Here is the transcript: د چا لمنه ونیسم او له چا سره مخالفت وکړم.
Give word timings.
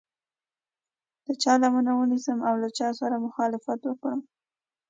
د 1.25 1.27
چا 1.41 1.53
لمنه 1.61 1.91
ونیسم 1.95 2.37
او 2.47 2.53
له 2.63 2.69
چا 2.77 2.89
سره 2.99 3.23
مخالفت 3.27 3.79
وکړم. 3.85 4.21